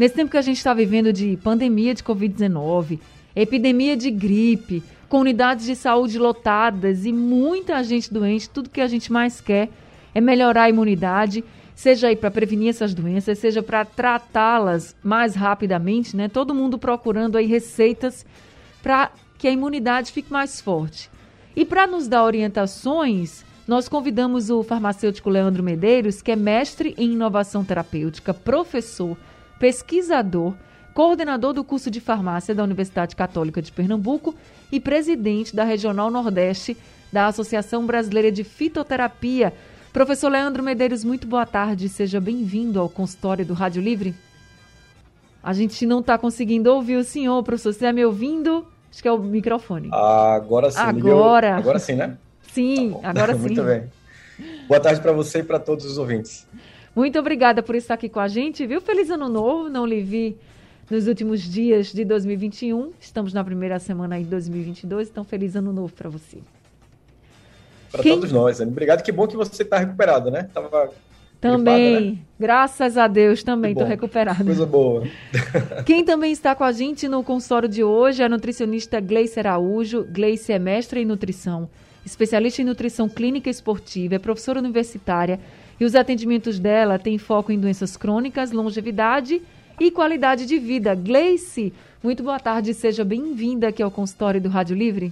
[0.00, 2.98] Nesse tempo que a gente está vivendo de pandemia de Covid-19,
[3.36, 9.12] epidemia de gripe, comunidades de saúde lotadas e muita gente doente, tudo que a gente
[9.12, 9.68] mais quer
[10.14, 16.16] é melhorar a imunidade, seja aí para prevenir essas doenças, seja para tratá-las mais rapidamente,
[16.16, 16.30] né?
[16.30, 18.24] Todo mundo procurando aí receitas
[18.82, 21.10] para que a imunidade fique mais forte.
[21.54, 27.12] E para nos dar orientações, nós convidamos o farmacêutico Leandro Medeiros, que é mestre em
[27.12, 29.14] inovação terapêutica, professor,
[29.60, 30.54] pesquisador,
[30.94, 34.34] coordenador do curso de farmácia da Universidade Católica de Pernambuco
[34.72, 36.76] e presidente da Regional Nordeste
[37.12, 39.52] da Associação Brasileira de Fitoterapia.
[39.92, 41.90] Professor Leandro Medeiros, muito boa tarde.
[41.90, 44.14] Seja bem-vindo ao consultório do Rádio Livre.
[45.42, 47.72] A gente não está conseguindo ouvir o senhor, professor.
[47.72, 48.66] Você está me ouvindo?
[48.90, 49.90] Acho que é o microfone.
[49.92, 50.78] Agora sim.
[50.78, 51.56] Agora.
[51.56, 52.16] Agora sim, né?
[52.52, 53.40] Sim, tá agora sim.
[53.40, 53.84] Muito bem.
[54.66, 56.46] Boa tarde para você e para todos os ouvintes.
[57.00, 58.78] Muito obrigada por estar aqui com a gente, viu?
[58.78, 59.70] Feliz ano novo.
[59.70, 60.36] Não lhe vi
[60.90, 62.92] nos últimos dias de 2021.
[63.00, 66.36] Estamos na primeira semana aí de 2022, então feliz ano novo para você.
[67.90, 68.16] Para Quem...
[68.16, 68.70] todos nós, Anne.
[68.70, 69.02] Obrigado.
[69.02, 70.50] Que bom que você está recuperado, né?
[70.52, 70.90] Tava
[71.40, 72.18] também, gripada, né?
[72.38, 74.44] graças a Deus, também estou recuperada.
[74.44, 75.02] Coisa boa.
[75.86, 80.04] Quem também está com a gente no consultório de hoje é a nutricionista Gleice Araújo.
[80.04, 81.66] Gleice é mestra em nutrição,
[82.04, 85.40] especialista em nutrição clínica esportiva, é professora universitária
[85.80, 89.40] e os atendimentos dela têm foco em doenças crônicas, longevidade
[89.80, 90.94] e qualidade de vida.
[90.94, 91.72] Gleice,
[92.04, 95.10] muito boa tarde, seja bem-vinda aqui ao consultório do Rádio Livre.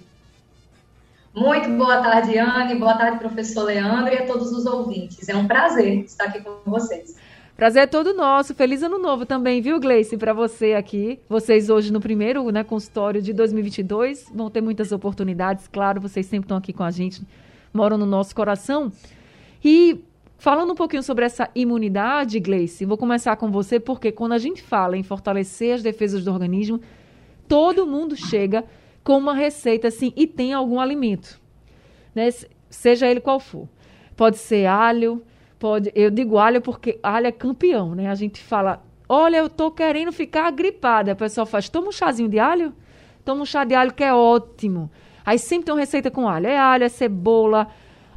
[1.34, 2.74] Muito boa tarde, Anne.
[2.74, 5.26] Boa tarde, professor Leandro e a todos os ouvintes.
[5.28, 7.16] É um prazer estar aqui com vocês.
[7.56, 8.54] Prazer é todo nosso.
[8.54, 11.18] Feliz ano novo também, viu, Gleice, para você aqui.
[11.28, 15.66] Vocês hoje no primeiro né, consultório de 2022 vão ter muitas oportunidades.
[15.66, 17.22] Claro, vocês sempre estão aqui com a gente,
[17.72, 18.92] moram no nosso coração.
[19.64, 20.00] E
[20.38, 24.62] falando um pouquinho sobre essa imunidade, Gleice, vou começar com você, porque quando a gente
[24.62, 26.80] fala em fortalecer as defesas do organismo,
[27.46, 28.64] todo mundo chega
[29.02, 31.40] com uma receita assim e tem algum alimento,
[32.14, 32.28] né?
[32.70, 33.68] Seja ele qual for.
[34.16, 35.22] Pode ser alho,
[35.58, 38.08] pode, eu digo alho porque alho é campeão, né?
[38.08, 41.12] A gente fala, olha, eu tô querendo ficar gripada.
[41.12, 42.74] A pessoa faz, toma um chazinho de alho,
[43.24, 44.90] toma um chá de alho que é ótimo.
[45.24, 47.68] Aí sempre tem uma receita com alho, é alho, é cebola,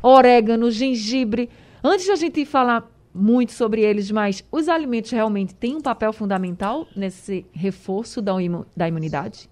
[0.04, 1.50] orégano, gengibre.
[1.84, 6.14] Antes de a gente falar muito sobre eles, mas os alimentos realmente têm um papel
[6.14, 8.34] fundamental nesse reforço da,
[8.76, 9.50] da imunidade?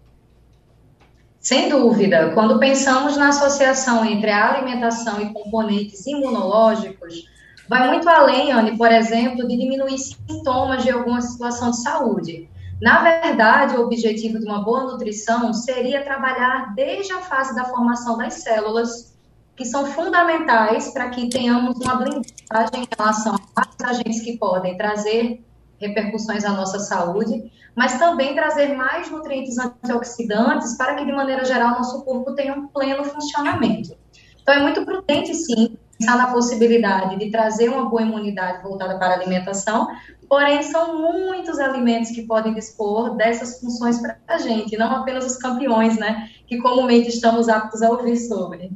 [1.39, 7.25] Sem dúvida, quando pensamos na associação entre a alimentação e componentes imunológicos,
[7.67, 12.49] vai muito além, Anne, por exemplo, de diminuir sintomas de alguma situação de saúde.
[12.81, 18.17] Na verdade, o objetivo de uma boa nutrição seria trabalhar desde a fase da formação
[18.17, 19.17] das células,
[19.59, 25.43] que são fundamentais para que tenhamos uma blindagem em relação a agentes que podem trazer
[25.77, 31.71] repercussões à nossa saúde, mas também trazer mais nutrientes antioxidantes para que, de maneira geral,
[31.71, 33.97] nosso corpo tenha um pleno funcionamento.
[34.41, 39.09] Então, é muito prudente, sim, pensar na possibilidade de trazer uma boa imunidade voltada para
[39.09, 39.89] a alimentação,
[40.29, 45.35] porém, são muitos alimentos que podem dispor dessas funções para a gente, não apenas os
[45.35, 48.71] campeões, né, que comumente estamos aptos a ouvir sobre.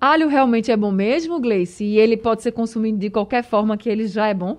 [0.00, 1.84] Alho realmente é bom mesmo, Gleice?
[1.84, 4.58] E ele pode ser consumido de qualquer forma que ele já é bom?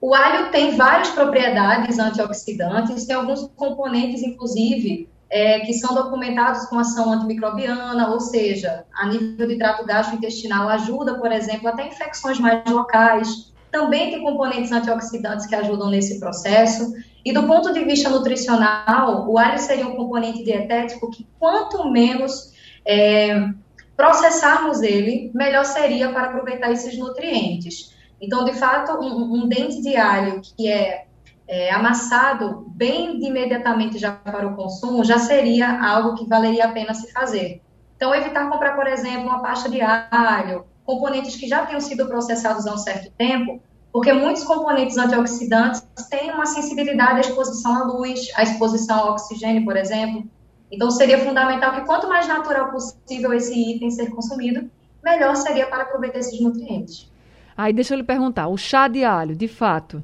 [0.00, 6.78] O alho tem várias propriedades antioxidantes, tem alguns componentes, inclusive, é, que são documentados com
[6.78, 12.62] ação antimicrobiana, ou seja, a nível de trato gastrointestinal ajuda, por exemplo, até infecções mais
[12.68, 13.52] locais.
[13.70, 16.94] Também tem componentes antioxidantes que ajudam nesse processo.
[17.24, 22.52] E do ponto de vista nutricional, o alho seria um componente dietético que quanto menos
[22.86, 23.48] é,
[23.96, 27.94] processarmos ele, melhor seria para aproveitar esses nutrientes.
[28.20, 31.06] Então, de fato, um, um dente de alho que é,
[31.46, 36.94] é, amassado bem imediatamente já para o consumo, já seria algo que valeria a pena
[36.94, 37.62] se fazer.
[37.96, 42.66] Então, evitar comprar, por exemplo, uma pasta de alho, componentes que já tenham sido processados
[42.66, 43.60] há um certo tempo,
[43.92, 49.64] porque muitos componentes antioxidantes têm uma sensibilidade à exposição à luz, à exposição ao oxigênio,
[49.64, 50.24] por exemplo.
[50.70, 54.70] Então, seria fundamental que quanto mais natural possível esse item ser consumido,
[55.02, 57.10] melhor seria para aproveitar esses nutrientes.
[57.56, 60.02] Aí deixa eu lhe perguntar, o chá de alho, de fato,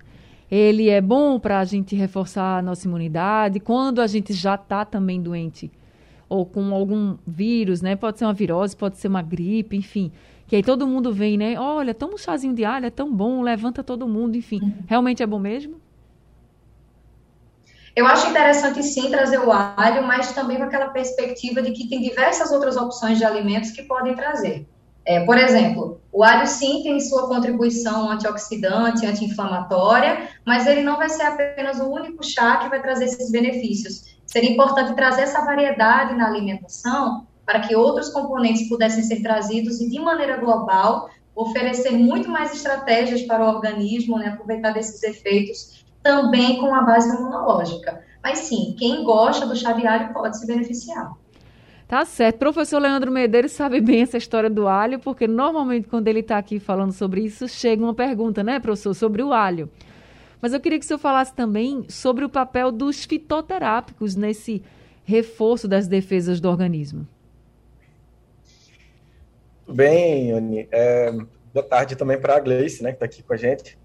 [0.50, 4.84] ele é bom para a gente reforçar a nossa imunidade quando a gente já está
[4.84, 5.70] também doente
[6.28, 7.94] ou com algum vírus, né?
[7.94, 10.10] Pode ser uma virose, pode ser uma gripe, enfim.
[10.46, 11.58] Que aí todo mundo vem, né?
[11.58, 14.60] Olha, toma um chazinho de alho, é tão bom, levanta todo mundo, enfim.
[14.62, 14.74] Uhum.
[14.86, 15.76] Realmente é bom mesmo?
[17.96, 22.00] Eu acho interessante sim trazer o alho, mas também com aquela perspectiva de que tem
[22.00, 24.66] diversas outras opções de alimentos que podem trazer.
[25.06, 31.08] É, por exemplo, o alho sim tem sua contribuição antioxidante, anti-inflamatória, mas ele não vai
[31.08, 34.16] ser apenas o único chá que vai trazer esses benefícios.
[34.26, 39.88] Seria importante trazer essa variedade na alimentação para que outros componentes pudessem ser trazidos e,
[39.88, 45.73] de maneira global, oferecer muito mais estratégias para o organismo, né, aproveitar desses efeitos
[46.04, 48.04] também com a base imunológica.
[48.22, 51.12] Mas sim, quem gosta do chá de alho pode se beneficiar.
[51.88, 52.38] Tá certo.
[52.38, 56.60] Professor Leandro Medeiros sabe bem essa história do alho, porque normalmente quando ele está aqui
[56.60, 59.70] falando sobre isso, chega uma pergunta, né, professor, sobre o alho.
[60.40, 64.62] Mas eu queria que o senhor falasse também sobre o papel dos fitoterápicos nesse
[65.04, 67.06] reforço das defesas do organismo.
[69.66, 70.68] Bem, Anny.
[70.70, 71.12] É,
[71.52, 73.78] boa tarde também para a Gleice, né, que está aqui com a gente.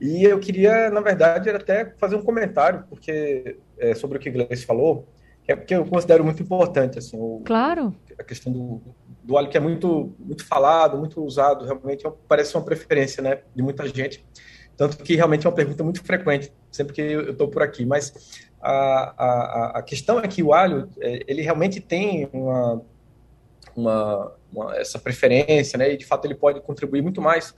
[0.00, 4.32] E eu queria, na verdade, até fazer um comentário, porque é, sobre o que a
[4.32, 5.08] Gleice falou,
[5.48, 7.94] é porque eu considero muito importante, assim, o, claro.
[8.18, 8.82] a questão do,
[9.22, 13.40] do óleo que é muito, muito falado, muito usado, realmente é parece uma preferência, né,
[13.54, 14.24] de muita gente,
[14.76, 18.42] tanto que realmente é uma pergunta muito frequente, sempre que eu estou por aqui, mas
[18.60, 22.82] a, a, a questão é que o alho, é, ele realmente tem uma,
[23.76, 27.54] uma, uma, essa preferência, né, e de fato ele pode contribuir muito mais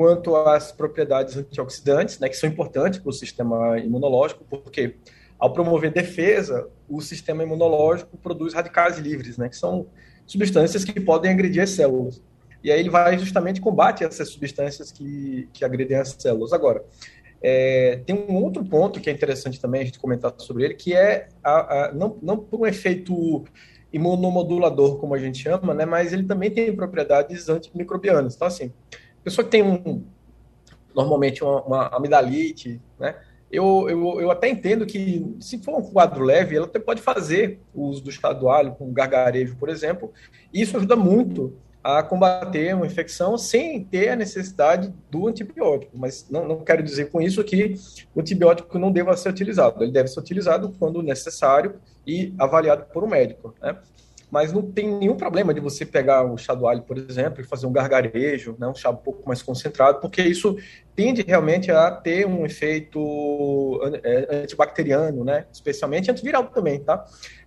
[0.00, 4.94] quanto às propriedades antioxidantes, né, que são importantes para o sistema imunológico, porque
[5.38, 9.88] ao promover defesa, o sistema imunológico produz radicais livres, né, que são
[10.26, 12.22] substâncias que podem agredir as células.
[12.64, 16.54] E aí ele vai justamente combate essas substâncias que, que agredem as células.
[16.54, 16.82] Agora,
[17.42, 20.94] é, tem um outro ponto que é interessante também a gente comentar sobre ele, que
[20.94, 23.44] é a, a, não, não por um efeito
[23.92, 28.34] imunomodulador, como a gente chama, né, mas ele também tem propriedades antimicrobianas.
[28.34, 28.72] Então, assim,
[29.24, 30.04] pessoa que tem um,
[30.94, 33.16] normalmente uma, uma amidalite, né,
[33.50, 37.60] eu, eu, eu até entendo que, se for um quadro leve, ela até pode fazer
[37.74, 38.04] o uso
[38.38, 40.12] do alho com gargarejo, por exemplo,
[40.52, 41.52] e isso ajuda muito
[41.82, 45.96] a combater uma infecção sem ter a necessidade do antibiótico.
[45.96, 47.74] Mas não, não quero dizer com isso que
[48.14, 49.82] o antibiótico não deva ser utilizado.
[49.82, 51.76] Ele deve ser utilizado quando necessário
[52.06, 53.54] e avaliado por um médico.
[53.60, 53.76] Né?
[54.30, 57.44] Mas não tem nenhum problema de você pegar o chá do alho, por exemplo, e
[57.44, 60.56] fazer um gargarejo, né, um chá um pouco mais concentrado, porque isso
[60.94, 67.04] tende realmente a ter um efeito é, antibacteriano, né, especialmente antiviral também, tá?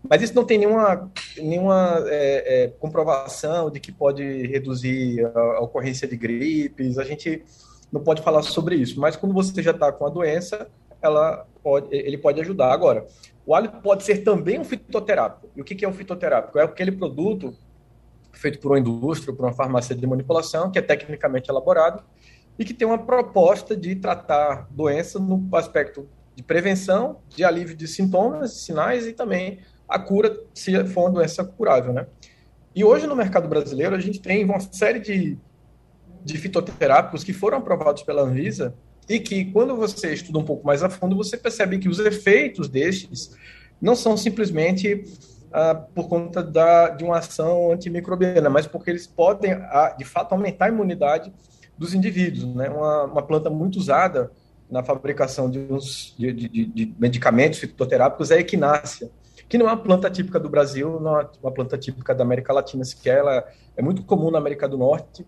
[0.07, 5.59] Mas isso não tem nenhuma, nenhuma é, é, comprovação de que pode reduzir a, a
[5.61, 7.43] ocorrência de gripes, a gente
[7.91, 10.67] não pode falar sobre isso, mas quando você já está com a doença,
[11.01, 12.73] ela pode, ele pode ajudar.
[12.73, 13.05] Agora,
[13.45, 15.49] o alho pode ser também um fitoterápico.
[15.55, 16.57] E o que é um fitoterápico?
[16.57, 17.55] É aquele produto
[18.31, 22.03] feito por uma indústria, por uma farmácia de manipulação, que é tecnicamente elaborado
[22.57, 27.87] e que tem uma proposta de tratar doença no aspecto de prevenção, de alívio de
[27.87, 32.07] sintomas, sinais e também a cura, se for uma doença curável, né?
[32.75, 35.37] E hoje no mercado brasileiro a gente tem uma série de,
[36.23, 38.73] de fitoterápicos que foram aprovados pela Anvisa
[39.07, 42.69] e que quando você estuda um pouco mais a fundo, você percebe que os efeitos
[42.69, 43.35] destes
[43.81, 45.03] não são simplesmente
[45.51, 50.31] ah, por conta da, de uma ação antimicrobiana, mas porque eles podem, ah, de fato,
[50.31, 51.33] aumentar a imunidade
[51.77, 52.55] dos indivíduos.
[52.55, 52.69] Né?
[52.69, 54.31] Uma, uma planta muito usada
[54.69, 59.11] na fabricação de, uns, de, de, de medicamentos fitoterápicos é a equinácea,
[59.47, 62.51] que não é uma planta típica do Brasil, não é uma planta típica da América
[62.51, 63.45] Latina sequer, ela
[63.77, 65.23] é muito comum na América do Norte,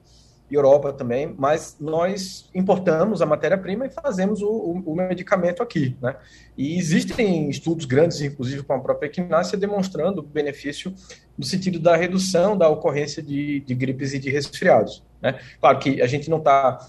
[0.49, 6.15] Europa também, mas nós importamos a matéria-prima e fazemos o, o, o, medicamento aqui, né?
[6.55, 10.93] E existem estudos grandes, inclusive com a própria equinácea, demonstrando o benefício
[11.35, 15.39] no sentido da redução da ocorrência de, de gripes e de resfriados, né?
[15.59, 16.87] Claro que a gente não está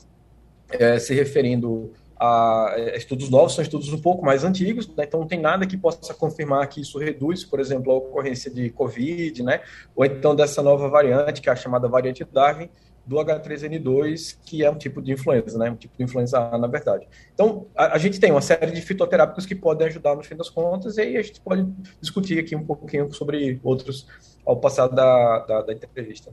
[0.70, 5.04] é, se referindo a estudos novos, são estudos um pouco mais antigos, né?
[5.04, 8.70] então não tem nada que possa confirmar que isso reduz, por exemplo, a ocorrência de
[8.70, 9.60] Covid, né?
[9.94, 12.70] ou então dessa nova variante, que é a chamada variante Darwin,
[13.06, 15.70] do H3N2, que é um tipo de influenza, né?
[15.70, 17.06] Um tipo de influenza A, na verdade.
[17.32, 20.50] Então, a, a, gente tem uma série de fitoterápicos que podem ajudar no fim das
[20.50, 21.64] contas, e aí a gente pode
[22.00, 24.06] discutir aqui um pouquinho sobre outros
[24.44, 26.32] ao passar da, da, da entrevista.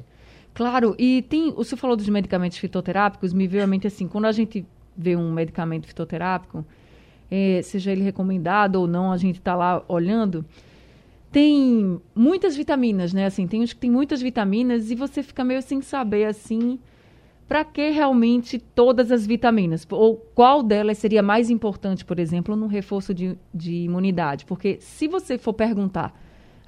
[0.53, 4.25] Claro, e tem, o senhor falou dos medicamentos fitoterápicos, me veio à mente assim, quando
[4.25, 4.65] a gente
[4.96, 6.65] vê um medicamento fitoterápico,
[7.30, 10.46] é, seja ele recomendado ou não, a gente está lá olhando,
[11.34, 13.25] tem muitas vitaminas, né?
[13.25, 16.80] Assim, tem uns que tem muitas vitaminas e você fica meio sem saber, assim,
[17.48, 19.86] para que realmente todas as vitaminas?
[19.90, 24.46] Ou qual delas seria mais importante, por exemplo, no reforço de, de imunidade?
[24.46, 26.13] Porque se você for perguntar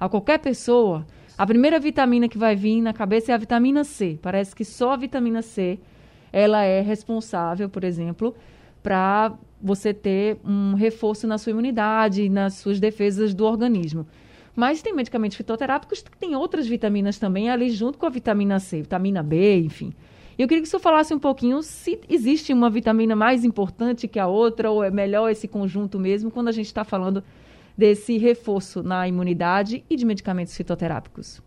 [0.00, 1.06] a qualquer pessoa,
[1.38, 4.18] a primeira vitamina que vai vir na cabeça é a vitamina C.
[4.20, 5.78] Parece que só a vitamina C
[6.32, 8.34] ela é responsável, por exemplo,
[8.82, 9.32] para
[9.62, 14.04] você ter um reforço na sua imunidade, nas suas defesas do organismo.
[14.56, 18.80] Mas tem medicamentos fitoterápicos que têm outras vitaminas também ali junto com a vitamina C,
[18.80, 19.92] vitamina B, enfim.
[20.38, 24.18] Eu queria que o senhor falasse um pouquinho se existe uma vitamina mais importante que
[24.18, 27.22] a outra, ou é melhor esse conjunto mesmo, quando a gente está falando
[27.76, 31.42] desse reforço na imunidade e de medicamentos fitoterápicos.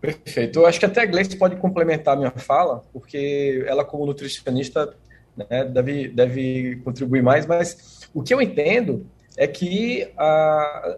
[0.00, 0.58] Perfeito.
[0.58, 4.94] Eu acho que até a Gleice pode complementar a minha fala, porque ela, como nutricionista,
[5.36, 9.06] né, deve, deve contribuir mais, mas o que eu entendo
[9.36, 10.96] é que a,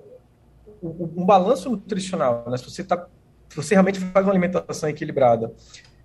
[0.82, 3.06] um balanço nutricional, né, se você está
[3.48, 5.52] se você realmente faz uma alimentação equilibrada,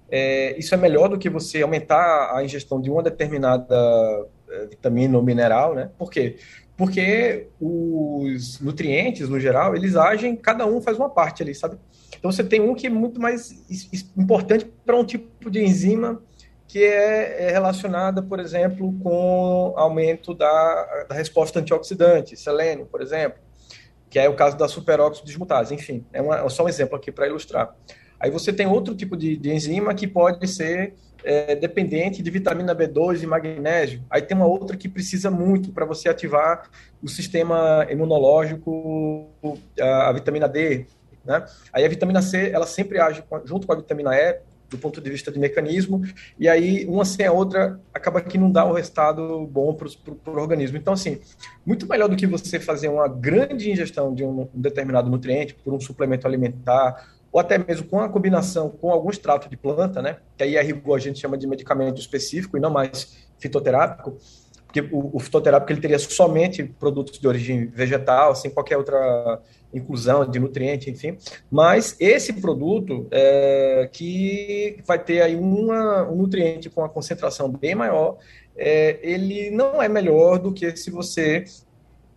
[0.09, 3.75] é, isso é melhor do que você aumentar a ingestão de uma determinada
[4.49, 5.89] é, vitamina ou mineral, né?
[5.97, 6.37] Por quê?
[6.77, 11.77] Porque os nutrientes, no geral, eles agem, cada um faz uma parte ali, sabe?
[12.17, 13.51] Então você tem um que é muito mais
[14.17, 16.21] importante para um tipo de enzima
[16.71, 23.39] que é, é relacionada, por exemplo, com aumento da, da resposta antioxidante, selênio, por exemplo
[24.11, 25.73] que é o caso da superóxido dismutase.
[25.73, 27.73] Enfim, é, uma, é só um exemplo aqui para ilustrar.
[28.19, 32.75] Aí você tem outro tipo de, de enzima que pode ser é, dependente de vitamina
[32.75, 34.03] B2 e magnésio.
[34.09, 36.69] Aí tem uma outra que precisa muito para você ativar
[37.01, 39.29] o sistema imunológico,
[39.79, 40.85] a, a, vitamina D.
[41.23, 41.45] Né?
[41.71, 44.39] Aí a vitamina C, ela sempre age junto com a vitamina E,
[44.71, 46.01] do ponto de vista de mecanismo,
[46.39, 50.39] e aí uma sem a outra acaba que não dá o resultado bom para o
[50.39, 50.77] organismo.
[50.77, 51.19] Então, assim,
[51.65, 55.73] muito melhor do que você fazer uma grande ingestão de um, um determinado nutriente por
[55.73, 60.17] um suplemento alimentar, ou até mesmo com a combinação com algum extrato de planta, né?
[60.37, 64.17] Que aí a rigor a gente chama de medicamento específico e não mais fitoterápico,
[64.65, 69.41] porque o, o fitoterápico ele teria somente produtos de origem vegetal, sem qualquer outra
[69.73, 71.17] inclusão de nutriente, enfim.
[71.49, 77.75] Mas esse produto é, que vai ter aí uma, um nutriente com a concentração bem
[77.75, 78.17] maior,
[78.55, 81.45] é, ele não é melhor do que se você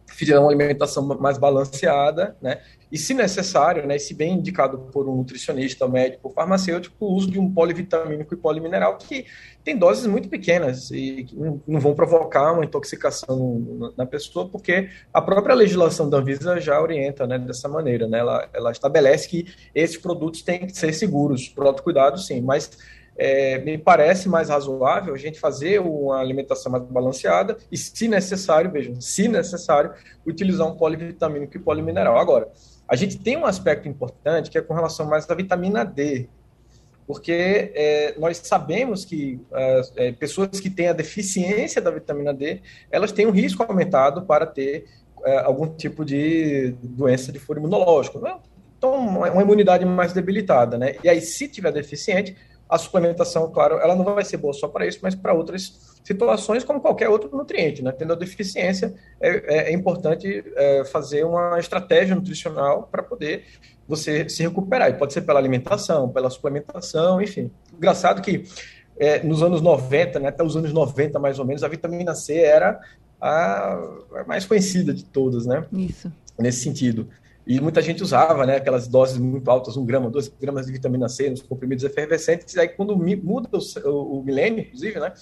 [0.06, 2.60] fizer uma alimentação mais balanceada, né?
[2.94, 7.40] E se necessário, né, se bem indicado por um nutricionista, médico, farmacêutico, o uso de
[7.40, 9.26] um polivitamínico e polimineral que
[9.64, 11.26] tem doses muito pequenas e
[11.66, 17.26] não vão provocar uma intoxicação na pessoa, porque a própria legislação da Anvisa já orienta,
[17.26, 18.20] né, dessa maneira, né?
[18.20, 22.70] Ela, ela estabelece que esses produtos têm que ser seguros, por autocuidado, sim, mas
[23.16, 28.70] é, me parece mais razoável a gente fazer uma alimentação mais balanceada e, se necessário,
[28.70, 29.92] vejam, se necessário,
[30.24, 32.16] utilizar um polivitamínico e polimineral.
[32.18, 32.48] Agora,
[32.88, 36.28] a gente tem um aspecto importante que é com relação mais à vitamina D,
[37.06, 39.40] porque é, nós sabemos que
[39.96, 42.60] é, pessoas que têm a deficiência da vitamina D,
[42.90, 44.86] elas têm um risco aumentado para ter
[45.24, 48.18] é, algum tipo de doença de foro imunológico.
[48.20, 48.34] Né?
[48.78, 50.96] Então, uma imunidade mais debilitada, né?
[51.02, 52.36] E aí, se tiver deficiente,
[52.74, 56.64] a suplementação, claro, ela não vai ser boa só para isso, mas para outras situações,
[56.64, 57.92] como qualquer outro nutriente, né?
[57.92, 63.44] Tendo a deficiência, é, é, é importante é, fazer uma estratégia nutricional para poder
[63.86, 64.90] você se recuperar.
[64.90, 67.48] E pode ser pela alimentação, pela suplementação, enfim.
[67.72, 68.44] Engraçado que
[68.98, 72.38] é, nos anos 90, né, até os anos 90 mais ou menos, a vitamina C
[72.38, 72.80] era
[73.20, 73.74] a,
[74.16, 75.64] a mais conhecida de todas, né?
[75.72, 76.12] Isso.
[76.36, 77.08] Nesse sentido.
[77.46, 81.08] E muita gente usava, né, aquelas doses muito altas, um grama, dois gramas de vitamina
[81.08, 82.54] C nos comprimidos efervescentes.
[82.54, 83.48] E aí, quando muda
[83.84, 85.12] o, o milênio, inclusive, né,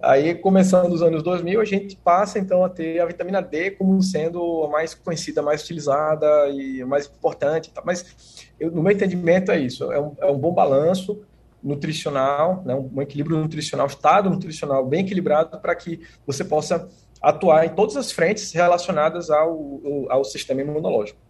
[0.00, 4.00] aí começando os anos 2000, a gente passa então a ter a vitamina D como
[4.02, 7.70] sendo a mais conhecida, mais utilizada e mais importante.
[7.84, 11.20] Mas eu, no meu entendimento é isso, é um, é um bom balanço
[11.62, 16.88] nutricional, né, um equilíbrio nutricional, estado nutricional bem equilibrado para que você possa
[17.20, 21.20] atuar em todas as frentes relacionadas ao, ao sistema imunológico.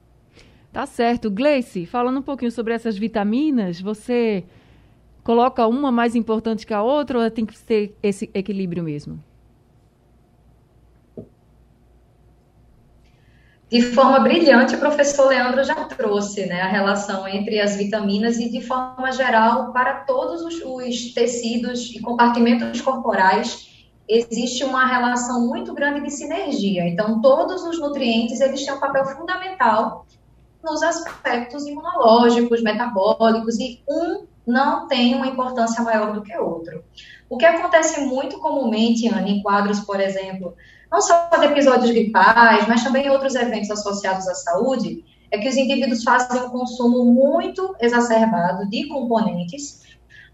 [0.73, 1.31] Tá certo.
[1.31, 4.45] Gleice, falando um pouquinho sobre essas vitaminas, você
[5.25, 9.23] coloca uma mais importante que a outra ou tem que ter esse equilíbrio mesmo?
[13.69, 18.51] De forma brilhante, o professor Leandro já trouxe né, a relação entre as vitaminas e,
[18.51, 23.69] de forma geral, para todos os, os tecidos e compartimentos corporais,
[24.09, 26.89] existe uma relação muito grande de sinergia.
[26.89, 30.05] Então, todos os nutrientes eles têm um papel fundamental
[30.63, 36.85] nos aspectos imunológicos, metabólicos, e um não tem uma importância maior do que outro.
[37.29, 40.55] O que acontece muito comumente, Ana, em quadros, por exemplo,
[40.91, 45.49] não só de episódios gripais, mas também em outros eventos associados à saúde, é que
[45.49, 49.81] os indivíduos fazem um consumo muito exacerbado de componentes,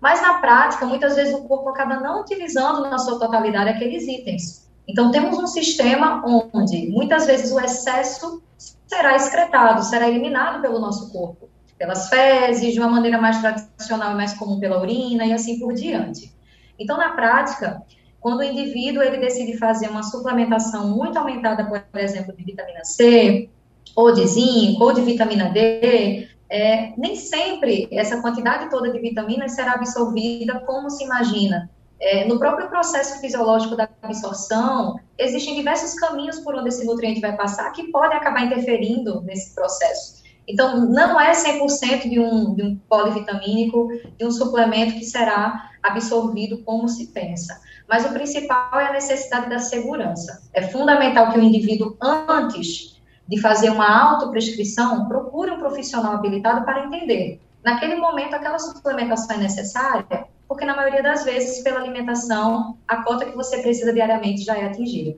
[0.00, 4.68] Mas na prática, muitas vezes o corpo acaba não utilizando na sua totalidade aqueles itens.
[4.86, 8.42] Então, temos um sistema onde muitas vezes o excesso
[8.86, 14.14] será excretado, será eliminado pelo nosso corpo, pelas fezes, de uma maneira mais tradicional e
[14.16, 16.32] mais comum pela urina e assim por diante.
[16.78, 17.82] Então, na prática,
[18.20, 23.48] quando o indivíduo ele decide fazer uma suplementação muito aumentada, por exemplo, de vitamina C,
[23.94, 29.52] ou de zinco, ou de vitamina D, é, nem sempre essa quantidade toda de vitaminas
[29.52, 31.70] será absorvida como se imagina.
[32.00, 37.34] É, no próprio processo fisiológico da absorção, existem diversos caminhos por onde esse nutriente vai
[37.36, 40.22] passar que podem acabar interferindo nesse processo.
[40.48, 46.62] Então, não é 100% de um, de um polivitamínico, de um suplemento que será absorvido
[46.62, 47.60] como se pensa.
[47.88, 50.42] Mas o principal é a necessidade da segurança.
[50.52, 56.84] É fundamental que o indivíduo, antes de fazer uma autoprescrição, procure um profissional habilitado para
[56.84, 57.40] entender.
[57.64, 63.26] Naquele momento, aquela suplementação é necessária, porque na maioria das vezes, pela alimentação, a cota
[63.26, 65.16] que você precisa diariamente já é atingida.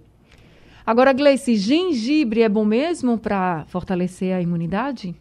[0.86, 5.14] Agora, Gleice, gengibre é bom mesmo para fortalecer a imunidade?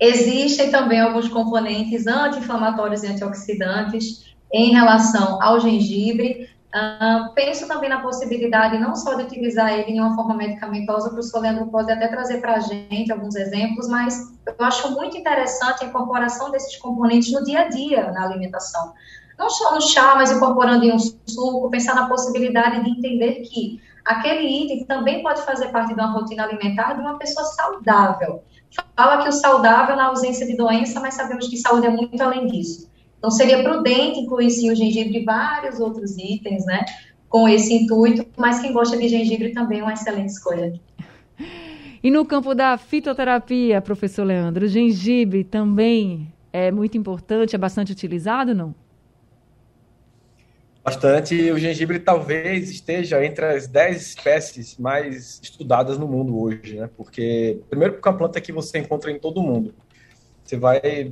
[0.00, 6.48] Existem também alguns componentes anti-inflamatórios e antioxidantes em relação ao gengibre.
[6.74, 11.22] Uh, penso também na possibilidade não só de utilizar ele em uma forma medicamentosa, o
[11.22, 15.86] Soleandro pode até trazer para a gente alguns exemplos, mas eu acho muito interessante a
[15.86, 18.92] incorporação desses componentes no dia a dia na alimentação.
[19.38, 23.80] Não só no chá, mas incorporando em um suco, pensar na possibilidade de entender que
[24.04, 28.42] aquele item também pode fazer parte de uma rotina alimentar de uma pessoa saudável.
[28.96, 32.48] Fala que o saudável na ausência de doença, mas sabemos que saúde é muito além
[32.48, 32.92] disso.
[33.24, 36.84] Então, seria prudente incluir sim o gengibre e vários outros itens, né?
[37.26, 40.78] Com esse intuito, mas quem gosta de gengibre também é uma excelente escolha.
[42.02, 47.92] E no campo da fitoterapia, professor Leandro, o gengibre também é muito importante, é bastante
[47.92, 48.74] utilizado, não?
[50.84, 51.50] Bastante.
[51.50, 56.90] O gengibre talvez esteja entre as 10 espécies mais estudadas no mundo hoje, né?
[56.94, 59.74] Porque, primeiro, porque é uma planta que você encontra em todo mundo.
[60.44, 61.10] Você vai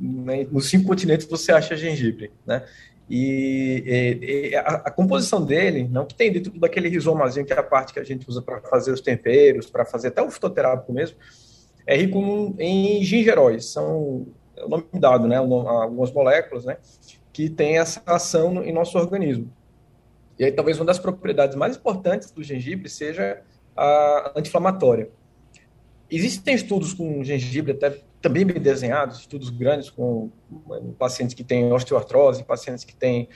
[0.00, 2.64] né, nos cinco continentes você acha gengibre, né?
[3.08, 3.82] E,
[4.22, 7.62] e, e a, a, composição dele, não que tem dentro daquele rizomazinho, que é a
[7.62, 11.16] parte que a gente usa para fazer os temperos, para fazer até o fitoterápico mesmo,
[11.84, 15.36] é rico em gingeróis, são é o nome dado, né?
[15.36, 16.76] Algumas moléculas, né?
[17.32, 19.50] Que tem essa ação no, em nosso organismo.
[20.38, 23.42] E aí, talvez uma das propriedades mais importantes do gengibre seja
[23.76, 25.10] a anti-inflamatória.
[26.10, 30.30] Existem estudos com gengibre até também bem desenhados, estudos grandes com
[30.98, 33.28] pacientes que têm osteoartrose, pacientes que têm,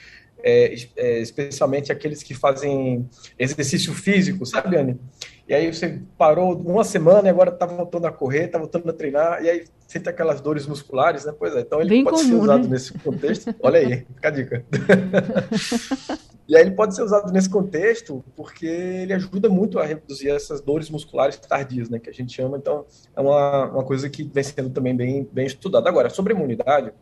[0.43, 4.99] é, é, especialmente aqueles que fazem exercício físico, sabe, Anne?
[5.47, 8.93] E aí você parou uma semana e agora está voltando a correr, está voltando a
[8.93, 11.33] treinar, e aí sente aquelas dores musculares, né?
[11.37, 12.69] Pois é, então ele bem pode comum, ser usado né?
[12.69, 13.55] nesse contexto.
[13.61, 14.65] Olha aí, fica a dica.
[16.47, 20.61] E aí ele pode ser usado nesse contexto porque ele ajuda muito a reduzir essas
[20.61, 22.57] dores musculares tardias, né, que a gente chama.
[22.57, 25.89] Então, é uma, uma coisa que vem sendo também bem, bem estudada.
[25.89, 26.93] Agora, sobre imunidade,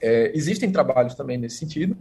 [0.00, 1.94] é, existem trabalhos também nesse sentido,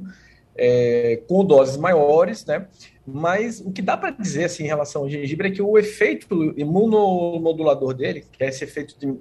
[0.56, 2.66] é, com doses maiores, né?
[3.06, 6.54] Mas o que dá para dizer assim, em relação ao gengibre é que o efeito
[6.58, 9.14] imunomodulador dele, que é esse efeito de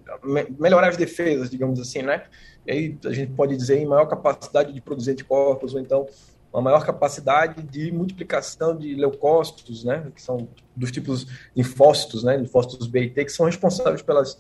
[0.59, 2.23] melhorar as defesas, digamos assim, né?
[2.65, 6.07] E aí a gente pode dizer em maior capacidade de produzir anticorpos, ou então
[6.53, 12.87] uma maior capacidade de multiplicação de leucócitos, né, que são dos tipos linfócitos, né, linfócitos
[12.87, 14.37] B e T, que são responsáveis pelas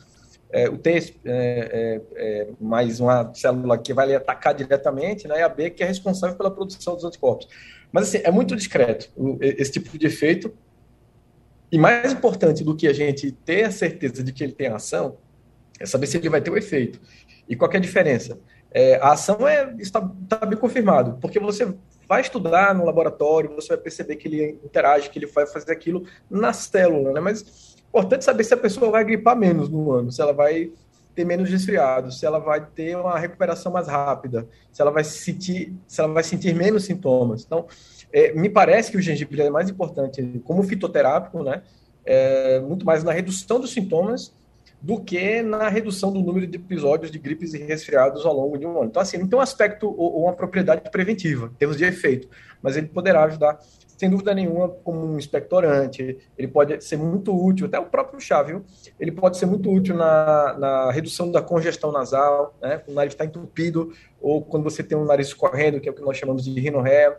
[0.50, 5.42] é, o T é, é, é, mais uma célula que vai atacar diretamente, né, e
[5.42, 7.48] a B que é responsável pela produção dos anticorpos.
[7.92, 10.52] Mas assim, é muito discreto esse tipo de efeito.
[11.70, 15.16] E mais importante do que a gente ter a certeza de que ele tem ação,
[15.78, 17.00] é saber se ele vai ter o efeito.
[17.48, 18.38] E qual é a diferença?
[18.70, 21.74] É, a ação é, está, está bem confirmado, porque você
[22.08, 26.06] vai estudar no laboratório, você vai perceber que ele interage, que ele vai fazer aquilo
[26.30, 27.20] na célula, né?
[27.20, 30.72] Mas importante saber se a pessoa vai gripar menos no ano, se ela vai
[31.14, 35.74] ter menos resfriado, se ela vai ter uma recuperação mais rápida, se ela vai sentir,
[35.86, 37.44] se ela vai sentir menos sintomas.
[37.44, 37.66] Então,
[38.12, 41.62] é, me parece que o gengibre é mais importante como fitoterápico, né?
[42.04, 44.34] É, muito mais na redução dos sintomas
[44.82, 48.66] do que na redução do número de episódios de gripes e resfriados ao longo de
[48.66, 48.88] um ano.
[48.88, 52.28] Então, assim, não tem um aspecto ou uma propriedade preventiva, em termos de efeito,
[52.60, 53.60] mas ele poderá ajudar,
[54.02, 58.42] sem dúvida nenhuma, como um expectorante, ele pode ser muito útil, até o próprio chá,
[58.42, 58.64] viu?
[58.98, 62.78] Ele pode ser muito útil na, na redução da congestão nasal, né?
[62.78, 65.94] Quando o nariz está entupido, ou quando você tem um nariz correndo, que é o
[65.94, 67.16] que nós chamamos de rinorreia,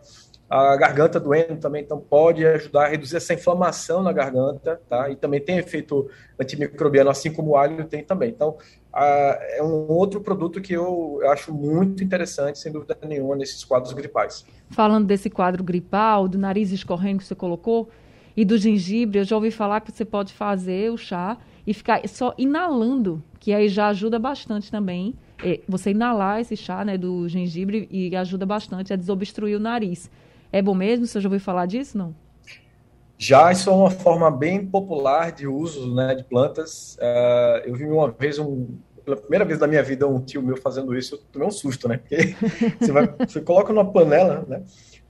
[0.54, 5.10] a garganta doendo também, então pode ajudar a reduzir essa inflamação na garganta, tá?
[5.10, 6.08] E também tem efeito
[6.40, 8.30] antimicrobiano, assim como o alho tem também.
[8.30, 8.56] Então,
[8.94, 14.46] é um outro produto que eu acho muito interessante, sem dúvida nenhuma, nesses quadros gripais.
[14.70, 17.88] Falando desse quadro gripal, do nariz escorrendo que você colocou,
[18.36, 21.36] e do gengibre, eu já ouvi falar que você pode fazer o chá
[21.66, 25.16] e ficar só inalando, que aí já ajuda bastante também.
[25.42, 30.08] É, você inalar esse chá né, do gengibre e ajuda bastante a desobstruir o nariz.
[30.54, 31.04] É bom mesmo?
[31.04, 32.14] Você já ouviu falar disso, não?
[33.18, 36.96] Já isso é uma forma bem popular de uso né, de plantas.
[37.00, 38.68] Uh, eu vi uma vez um,
[39.04, 41.88] pela primeira vez na minha vida um tio meu fazendo isso, eu tomei um susto,
[41.88, 41.96] né?
[41.96, 42.36] Porque
[42.78, 44.62] você, vai, você coloca numa panela, né?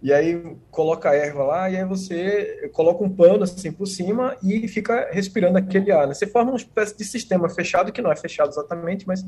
[0.05, 4.37] E aí coloca a erva lá e aí você coloca um pano assim por cima
[4.43, 6.07] e fica respirando aquele ar.
[6.07, 6.13] Né?
[6.13, 9.25] Você forma uma espécie de sistema fechado que não é fechado exatamente, mas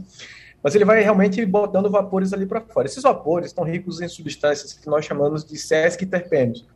[0.62, 2.86] mas ele vai realmente botando vapores ali para fora.
[2.86, 6.66] Esses vapores estão ricos em substâncias que nós chamamos de sesquiterpenos.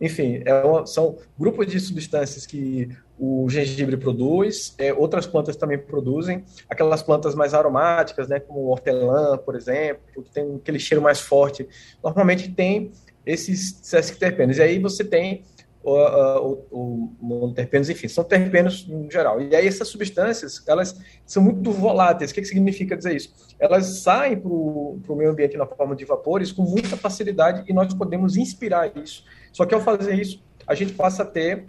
[0.00, 5.78] Enfim, é uma, são grupos de substâncias que o gengibre produz, é, outras plantas também
[5.78, 11.20] produzem, aquelas plantas mais aromáticas, né, como hortelã, por exemplo, que tem aquele cheiro mais
[11.20, 11.66] forte,
[12.02, 12.92] normalmente tem
[13.26, 14.56] esses sesquiterpenos.
[14.58, 15.42] E aí você tem
[15.82, 19.40] o, o, monoterpenos, enfim, são terpenos em geral.
[19.40, 22.30] E aí essas substâncias, elas são muito voláteis.
[22.30, 23.32] O que, que significa dizer isso?
[23.58, 27.92] Elas saem para o meio ambiente na forma de vapores com muita facilidade e nós
[27.94, 29.24] podemos inspirar isso.
[29.52, 31.66] Só que ao fazer isso, a gente passa a ter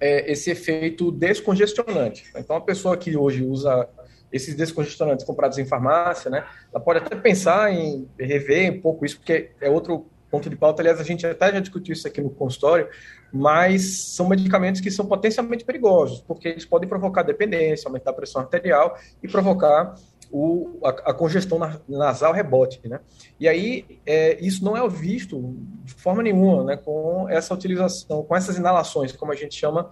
[0.00, 2.24] é, esse efeito descongestionante.
[2.36, 3.88] Então, a pessoa que hoje usa
[4.32, 9.16] esses descongestionantes comprados em farmácia, né, ela pode até pensar em rever um pouco isso,
[9.18, 10.82] porque é outro ponto de pauta.
[10.82, 12.88] Aliás, a gente até já discutiu isso aqui no consultório,
[13.32, 18.42] mas são medicamentos que são potencialmente perigosos, porque eles podem provocar dependência, aumentar a pressão
[18.42, 19.94] arterial e provocar
[20.32, 22.98] o, a, a, congestão nasal rebote, né?
[23.38, 28.34] E aí, é, isso não é visto de forma nenhuma, né, com essa utilização, com
[28.34, 29.90] essas inalações, como a gente chama,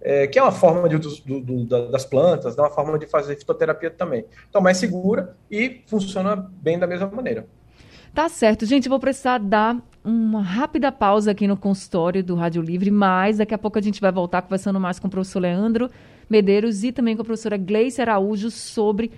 [0.00, 3.36] é, que é uma forma de, do, do, das plantas, é uma forma de fazer
[3.36, 4.24] fitoterapia também.
[4.48, 7.46] Então, mais segura e funciona bem da mesma maneira.
[8.14, 8.88] Tá certo, gente.
[8.88, 13.58] Vou precisar dar uma rápida pausa aqui no consultório do Rádio Livre, mas daqui a
[13.58, 15.90] pouco a gente vai voltar conversando mais com o professor Leandro
[16.30, 19.10] Medeiros e também com a professora Gleice Araújo sobre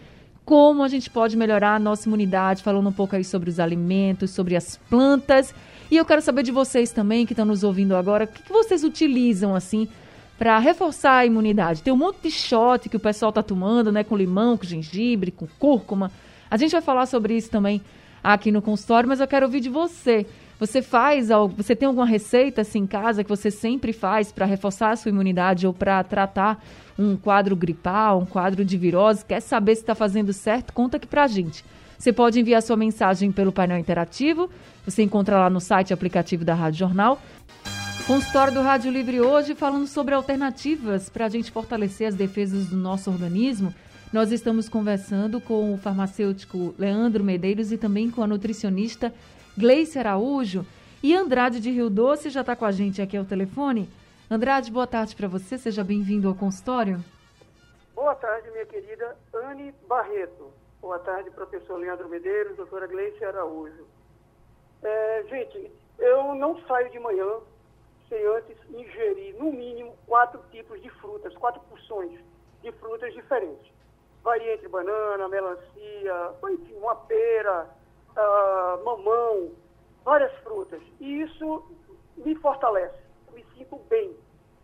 [0.47, 4.31] como a gente pode melhorar a nossa imunidade, falando um pouco aí sobre os alimentos,
[4.31, 5.55] sobre as plantas.
[5.91, 8.53] E eu quero saber de vocês também, que estão nos ouvindo agora, o que, que
[8.53, 9.89] vocês utilizam, assim,
[10.39, 11.83] para reforçar a imunidade?
[11.83, 15.31] Tem um monte de shot que o pessoal está tomando, né, com limão, com gengibre,
[15.31, 16.11] com cúrcuma.
[16.51, 17.83] A gente vai falar sobre isso também
[18.35, 20.27] aqui no consultório, mas eu quero ouvir de você.
[20.59, 24.91] Você faz, você tem alguma receita assim em casa que você sempre faz para reforçar
[24.91, 26.63] a sua imunidade ou para tratar
[26.99, 29.25] um quadro gripal, um quadro de virose?
[29.25, 30.73] Quer saber se está fazendo certo?
[30.73, 31.65] Conta aqui para a gente.
[31.99, 34.51] Você pode enviar sua mensagem pelo painel interativo.
[34.85, 37.21] Você encontra lá no site aplicativo da Rádio Jornal.
[38.07, 42.77] Consultório do Rádio Livre hoje falando sobre alternativas para a gente fortalecer as defesas do
[42.77, 43.75] nosso organismo.
[44.17, 49.13] Nós estamos conversando com o farmacêutico Leandro Medeiros e também com a nutricionista
[49.59, 50.65] Gleice Araújo.
[51.03, 53.91] E Andrade de Rio Doce já está com a gente aqui ao telefone.
[54.31, 57.05] Andrade, boa tarde para você, seja bem-vindo ao consultório.
[57.95, 60.51] Boa tarde, minha querida Anne Barreto.
[60.81, 63.87] Boa tarde, professor Leandro Medeiros, doutora Gleice Araújo.
[64.83, 67.41] É, gente, eu não saio de manhã
[68.09, 72.19] sem antes ingerir, no mínimo, quatro tipos de frutas, quatro porções
[72.63, 73.76] de frutas diferentes
[74.27, 77.71] varia entre banana, melancia, enfim, uma pera,
[78.11, 79.53] uh, mamão,
[80.05, 80.83] várias frutas.
[80.99, 81.65] E isso
[82.17, 82.99] me fortalece,
[83.33, 84.17] me sinto bem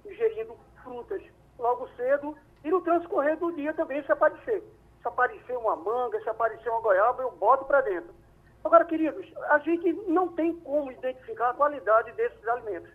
[0.04, 1.22] ingerindo frutas
[1.60, 4.64] logo cedo e no transcorrer do dia também se aparecer.
[5.00, 8.12] Se aparecer uma manga, se aparecer uma goiaba, eu boto para dentro.
[8.64, 12.90] Agora, queridos, a gente não tem como identificar a qualidade desses alimentos.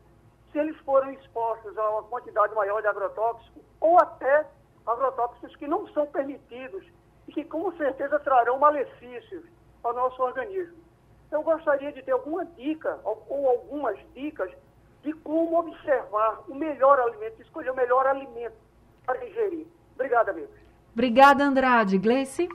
[0.51, 4.45] Se eles foram expostos a uma quantidade maior de agrotóxico ou até
[4.87, 6.85] agrotóxicos que não são permitidos
[7.27, 9.43] e que com certeza trarão malefícios
[9.83, 10.77] ao nosso organismo.
[11.31, 14.49] Eu gostaria de ter alguma dica ou algumas dicas
[15.03, 18.55] de como observar o melhor alimento, escolher o melhor alimento
[19.05, 19.67] para ingerir.
[19.95, 20.55] Obrigada, amigos.
[20.93, 21.97] Obrigada, Andrade.
[21.97, 22.49] Gleice?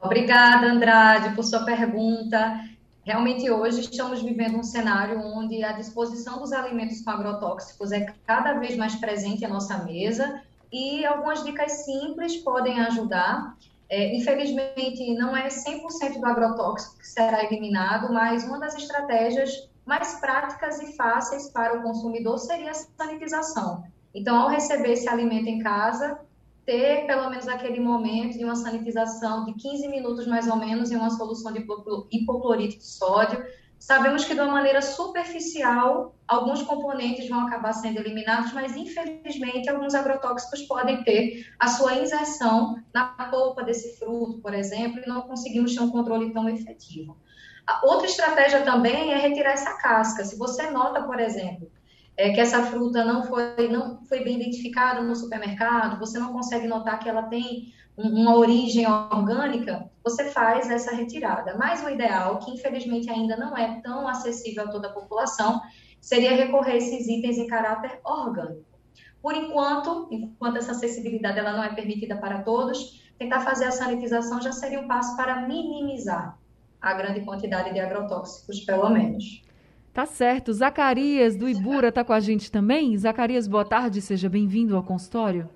[0.00, 2.60] Obrigada, Andrade, por sua pergunta.
[3.04, 8.54] Realmente, hoje estamos vivendo um cenário onde a disposição dos alimentos com agrotóxicos é cada
[8.54, 10.42] vez mais presente à nossa mesa
[10.72, 13.56] e algumas dicas simples podem ajudar.
[13.88, 20.14] É, infelizmente, não é 100% do agrotóxico que será eliminado, mas uma das estratégias mais
[20.18, 23.84] práticas e fáceis para o consumidor seria a sanitização.
[24.14, 26.18] Então, ao receber esse alimento em casa,
[26.64, 30.96] ter pelo menos aquele momento de uma sanitização de 15 minutos mais ou menos em
[30.96, 31.66] uma solução de
[32.10, 33.44] hipoclorito de sódio,
[33.82, 39.92] Sabemos que, de uma maneira superficial, alguns componentes vão acabar sendo eliminados, mas, infelizmente, alguns
[39.92, 45.74] agrotóxicos podem ter a sua inserção na polpa desse fruto, por exemplo, e não conseguimos
[45.74, 47.16] ter um controle tão efetivo.
[47.66, 50.24] A outra estratégia também é retirar essa casca.
[50.24, 51.68] Se você nota, por exemplo,
[52.16, 56.66] é, que essa fruta não foi, não foi bem identificada no supermercado, você não consegue
[56.66, 61.56] notar que ela tem uma origem orgânica, você faz essa retirada.
[61.56, 65.60] Mas o ideal, que infelizmente ainda não é tão acessível a toda a população,
[66.00, 68.64] seria recorrer a esses itens em caráter orgânico.
[69.20, 74.42] Por enquanto, enquanto essa acessibilidade ela não é permitida para todos, tentar fazer a sanitização
[74.42, 76.36] já seria um passo para minimizar
[76.80, 79.44] a grande quantidade de agrotóxicos, pelo menos.
[79.92, 80.54] Tá certo.
[80.54, 82.96] Zacarias do Ibura está com a gente também.
[82.96, 85.50] Zacarias, boa tarde, seja bem-vindo ao consultório.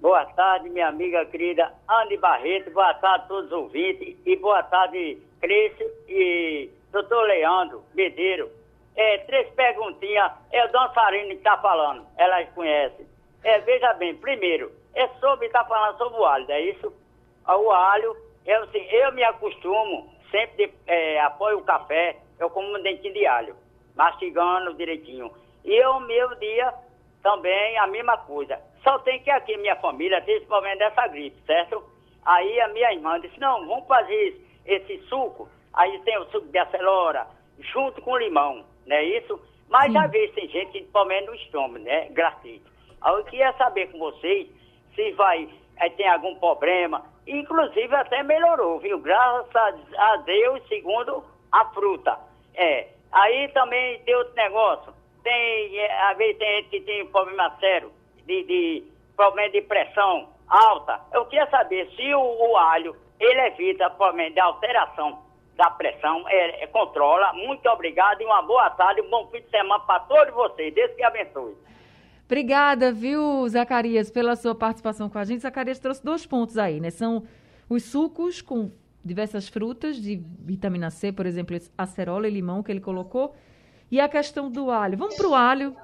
[0.00, 2.70] Boa tarde, minha amiga querida Anne Barreto.
[2.70, 4.16] Boa tarde a todos os ouvintes.
[4.24, 5.72] E boa tarde, Cris
[6.08, 8.48] e doutor Leandro Medeiro.
[8.94, 10.30] É, três perguntinhas.
[10.52, 12.06] É o dançarino que está falando.
[12.16, 13.04] Elas conhecem.
[13.42, 16.92] É, veja bem, primeiro, é sobre, está falando sobre o alho, é isso?
[17.44, 18.16] Ah, o alho,
[18.46, 23.26] eu, assim, eu me acostumo, sempre de, é, o café, eu como um dentinho de
[23.26, 23.56] alho,
[23.94, 25.30] mastigando direitinho.
[25.64, 26.72] E eu, meu dia,
[27.22, 28.58] também a mesma coisa.
[28.82, 31.82] Só tem que aqui minha família tem esse momento dessa gripe, certo?
[32.24, 35.48] Aí a minha irmã disse, não, vamos fazer esse suco.
[35.72, 37.26] Aí tem o suco de acelora,
[37.58, 39.40] junto com limão, não é isso?
[39.68, 42.08] Mas já vejo, tem gente que problema no estômago, né?
[42.10, 42.70] Gratuito.
[43.00, 44.48] Aí eu queria saber com vocês
[44.94, 47.04] se vai, é, tem algum problema.
[47.26, 48.98] Inclusive até melhorou, viu?
[48.98, 52.18] Graças a Deus, segundo a fruta.
[52.54, 52.88] É.
[53.12, 54.94] Aí também tem outro negócio.
[55.22, 57.92] Tem, é, às vezes tem gente que tem problema sério
[58.26, 58.84] de, de
[59.16, 64.40] problema de pressão alta, eu queria saber se o, o alho ele evita problema de
[64.40, 65.22] alteração
[65.56, 67.32] da pressão, é, é, controla.
[67.34, 70.74] Muito obrigado e uma boa tarde, um bom fim de semana para todos vocês.
[70.74, 71.56] Deus que abençoe.
[72.24, 75.42] Obrigada, viu, Zacarias, pela sua participação com a gente.
[75.42, 76.90] Zacarias trouxe dois pontos aí, né?
[76.90, 77.24] São
[77.68, 78.70] os sucos com
[79.04, 83.34] diversas frutas de vitamina C, por exemplo, acerola e limão que ele colocou,
[83.90, 84.96] e a questão do alho.
[84.96, 85.76] Vamos para o alho.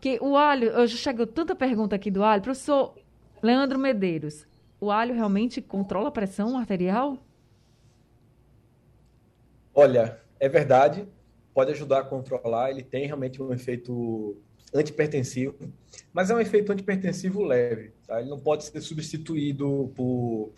[0.00, 2.40] Que o alho, hoje chegou tanta pergunta aqui do alho.
[2.40, 2.94] Professor
[3.42, 4.46] Leandro Medeiros,
[4.80, 7.18] o alho realmente controla a pressão arterial?
[9.74, 11.06] Olha, é verdade,
[11.52, 14.36] pode ajudar a controlar, ele tem realmente um efeito
[14.74, 15.56] antipertensivo,
[16.12, 18.20] mas é um efeito antipertensivo leve, tá?
[18.20, 20.52] Ele não pode ser substituído por...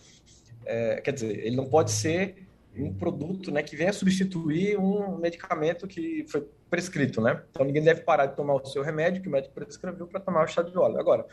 [0.71, 5.89] É, quer dizer, ele não pode ser um produto né, que venha substituir um medicamento
[5.89, 7.43] que foi prescrito, né?
[7.51, 10.45] Então ninguém deve parar de tomar o seu remédio que o médico prescreveu para tomar
[10.45, 10.99] o chá de óleo.
[10.99, 11.27] Agora,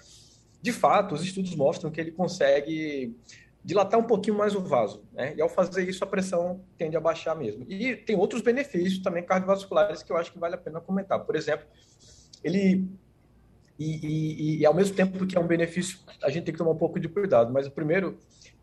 [0.59, 3.15] de fato, os estudos mostram que ele consegue
[3.63, 5.35] dilatar um pouquinho mais o vaso, né?
[5.35, 7.65] E ao fazer isso, a pressão tende a baixar mesmo.
[7.69, 11.19] E tem outros benefícios também cardiovasculares que eu acho que vale a pena comentar.
[11.19, 11.67] Por exemplo,
[12.43, 12.87] ele
[13.79, 16.71] e, e, e, ao mesmo tempo que é um benefício, a gente tem que tomar
[16.71, 17.53] um pouco de cuidado.
[17.53, 18.17] Mas o primeiro,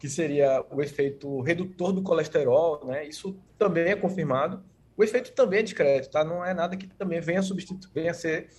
[0.05, 3.09] que seria o efeito redutor do colesterol, né?
[3.09, 4.62] Isso também é confirmado.
[4.95, 6.23] O efeito também é discreto, tá?
[6.23, 8.51] Não é nada que também venha substituir, venha ser,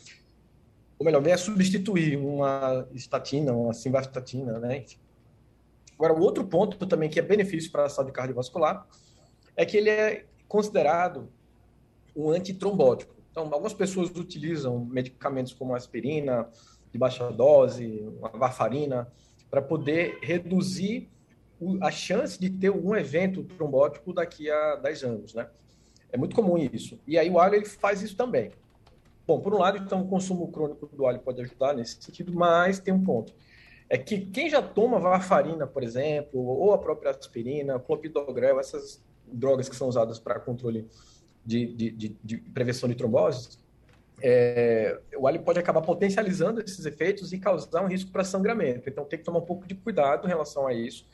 [0.97, 4.85] ou melhor, venha substituir uma estatina, uma simvastatina, né?
[5.93, 8.87] Agora, o outro ponto também que é benefício para a saúde cardiovascular
[9.55, 11.29] é que ele é considerado
[12.15, 13.13] um antitrombótico.
[13.29, 16.49] Então, algumas pessoas utilizam medicamentos como aspirina
[16.91, 19.07] de baixa dose, a varfarina,
[19.47, 21.13] para poder reduzir
[21.81, 25.47] a chance de ter um evento trombótico daqui a 10 anos, né?
[26.11, 26.99] É muito comum isso.
[27.07, 28.51] E aí o alho ele faz isso também.
[29.27, 32.79] Bom, por um lado, então, o consumo crônico do alho pode ajudar nesse sentido, mas
[32.79, 33.33] tem um ponto.
[33.89, 39.67] É que quem já toma varfarina, por exemplo, ou a própria aspirina, clopidogrel, essas drogas
[39.67, 40.87] que são usadas para controle
[41.43, 43.59] de, de, de, de, prevenção de tromboses,
[44.21, 48.87] é, o alho pode acabar potencializando esses efeitos e causar um risco para sangramento.
[48.87, 51.05] Então, tem que tomar um pouco de cuidado em relação a isso.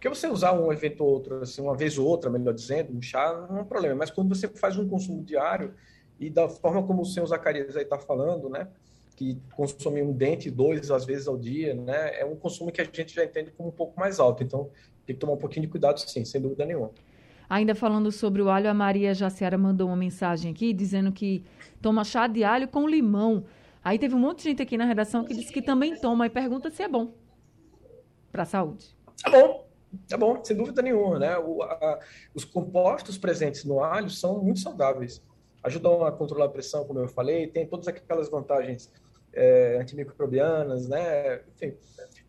[0.00, 3.02] Porque você usar um evento ou outro, assim, uma vez ou outra, melhor dizendo, um
[3.02, 3.96] chá, não é um problema.
[3.96, 5.74] Mas quando você faz um consumo diário,
[6.18, 8.66] e da forma como o senhor Zacarias aí está falando, né?
[9.14, 12.18] Que consome um dente dois, às vezes, ao dia, né?
[12.18, 14.42] É um consumo que a gente já entende como um pouco mais alto.
[14.42, 14.70] Então,
[15.04, 16.92] tem que tomar um pouquinho de cuidado, sim, sem dúvida nenhuma.
[17.46, 21.44] Ainda falando sobre o alho, a Maria Jaciara mandou uma mensagem aqui dizendo que
[21.82, 23.44] toma chá de alho com limão.
[23.84, 26.30] Aí teve um monte de gente aqui na redação que disse que também toma e
[26.30, 27.12] pergunta se é bom
[28.32, 28.96] para a saúde.
[29.26, 29.69] É bom,
[30.10, 31.38] é bom, sem dúvida nenhuma, né?
[31.38, 31.98] O, a,
[32.34, 35.22] os compostos presentes no alho são muito saudáveis.
[35.62, 38.90] Ajudam a controlar a pressão, como eu falei, tem todas aquelas vantagens
[39.32, 41.42] é, antimicrobianas, né?
[41.54, 41.76] Enfim.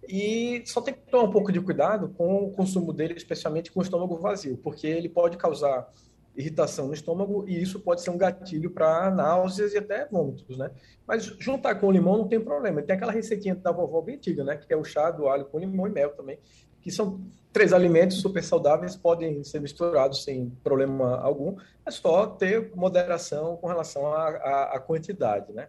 [0.08, 3.80] E só tem que tomar um pouco de cuidado com o consumo dele, especialmente com
[3.80, 5.90] o estômago vazio, porque ele pode causar
[6.36, 10.72] irritação no estômago e isso pode ser um gatilho para náuseas e até vômitos, né?
[11.06, 12.82] Mas juntar com limão não tem problema.
[12.82, 14.56] Tem aquela receitinha da vovó bem antiga, né?
[14.56, 16.40] Que é o chá do alho com limão e mel também,
[16.82, 17.20] que são
[17.54, 21.56] três alimentos super saudáveis, podem ser misturados sem problema algum.
[21.86, 25.68] É só ter moderação com relação à quantidade, né?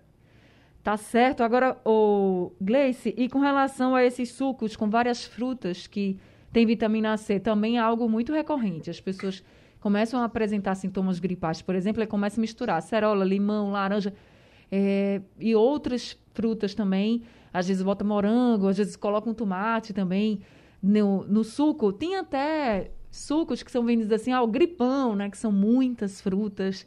[0.83, 1.42] Tá certo.
[1.42, 6.18] Agora, o Gleice, e com relação a esses sucos com várias frutas que
[6.53, 8.90] tem vitamina C, também é algo muito recorrente.
[8.90, 9.42] As pessoas
[9.81, 14.12] começam a apresentar sintomas gripais, por exemplo, e começam a misturar acerola, limão, laranja
[14.70, 17.22] é, e outras frutas também.
[17.53, 20.40] Às vezes bota morango, às vezes coloca um tomate também
[20.82, 21.92] no, no suco.
[21.92, 25.30] Tem até sucos que são vendidos assim, ah, o gripão, né?
[25.30, 26.86] Que são muitas frutas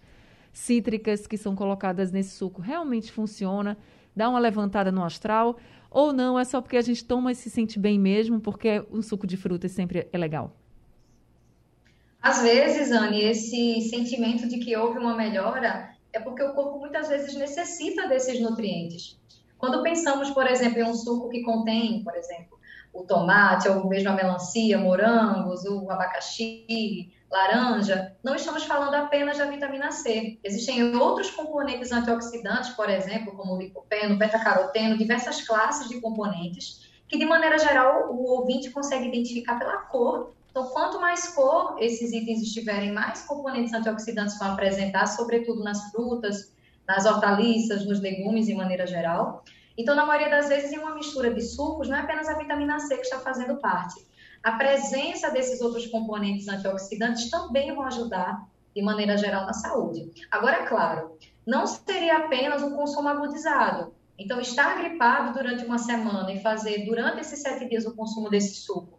[0.51, 2.62] cítricas que são colocadas nesse suco.
[2.62, 3.77] Realmente funciona,
[4.15, 5.58] dá uma levantada no astral,
[5.89, 9.01] ou não, é só porque a gente toma e se sente bem mesmo, porque o
[9.01, 10.55] suco de frutas sempre é legal.
[12.21, 17.08] Às vezes, Anne, esse sentimento de que houve uma melhora é porque o corpo muitas
[17.08, 19.19] vezes necessita desses nutrientes.
[19.58, 22.58] Quando pensamos, por exemplo, em um suco que contém, por exemplo,
[22.95, 29.45] o tomate, ou mesmo a melancia, morangos, o abacaxi, laranja, não estamos falando apenas da
[29.45, 30.39] vitamina C.
[30.43, 37.17] Existem outros componentes antioxidantes, por exemplo, como o licopeno, beta-caroteno, diversas classes de componentes, que
[37.17, 42.41] de maneira geral o ouvinte consegue identificar pela cor então, quanto mais cor esses itens
[42.41, 46.55] estiverem, mais componentes antioxidantes vão apresentar, sobretudo nas frutas,
[46.88, 49.43] nas hortaliças, nos legumes, de maneira geral.
[49.78, 52.80] Então, na maioria das vezes, em uma mistura de sucos, não é apenas a vitamina
[52.80, 54.06] C que está fazendo parte.
[54.44, 60.12] A presença desses outros componentes antioxidantes também vão ajudar, de maneira geral, na saúde.
[60.32, 63.94] Agora, é claro, não seria apenas um consumo agudizado.
[64.18, 68.56] Então, estar gripado durante uma semana e fazer, durante esses sete dias, o consumo desse
[68.56, 68.96] suco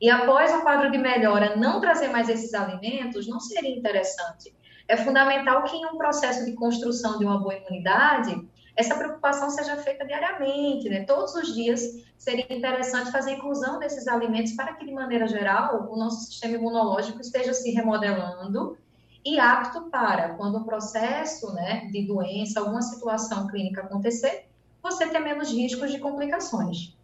[0.00, 4.54] e após o quadro de melhora não trazer mais esses alimentos, não seria interessante.
[4.88, 8.48] É fundamental que em um processo de construção de uma boa imunidade,
[8.80, 11.04] essa preocupação seja feita diariamente, né?
[11.04, 11.80] Todos os dias
[12.16, 16.54] seria interessante fazer a inclusão desses alimentos para que, de maneira geral, o nosso sistema
[16.54, 18.76] imunológico esteja se remodelando
[19.24, 24.46] e apto para, quando o processo né, de doença, alguma situação clínica acontecer,
[24.82, 26.96] você ter menos riscos de complicações.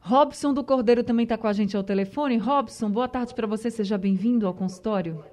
[0.00, 2.36] Robson do Cordeiro também está com a gente ao telefone.
[2.36, 5.24] Robson, boa tarde para você, seja bem-vindo ao consultório.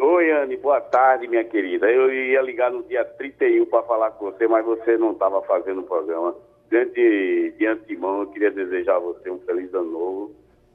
[0.00, 1.90] Oi, Anne, boa tarde, minha querida.
[1.90, 5.82] Eu ia ligar no dia 31 para falar com você, mas você não estava fazendo
[5.82, 6.34] o programa.
[6.70, 10.30] De, de antemão, eu queria desejar a você um feliz ano novo